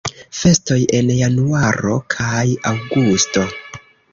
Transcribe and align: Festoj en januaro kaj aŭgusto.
Festoj 0.37 0.77
en 0.99 1.11
januaro 1.17 1.99
kaj 2.15 2.43
aŭgusto. 2.73 3.47